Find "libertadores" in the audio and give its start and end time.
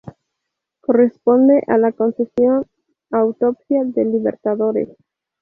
4.11-4.89